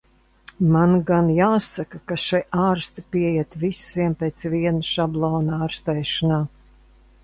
Man 0.75 0.95
gan 1.09 1.29
jāsaka, 1.39 2.01
ka 2.13 2.17
še 2.25 2.41
ārsti 2.65 3.05
pieiet 3.17 3.61
visiem 3.67 4.19
pēc 4.25 4.51
viena 4.59 4.93
šablona 4.97 5.65
ārstēšanā. 5.71 6.47